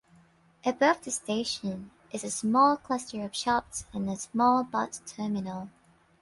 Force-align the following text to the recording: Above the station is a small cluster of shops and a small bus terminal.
Above 0.65 1.03
the 1.03 1.11
station 1.11 1.91
is 2.11 2.23
a 2.23 2.31
small 2.31 2.75
cluster 2.75 3.23
of 3.23 3.35
shops 3.35 3.85
and 3.93 4.09
a 4.09 4.15
small 4.15 4.63
bus 4.63 4.99
terminal. 5.05 5.69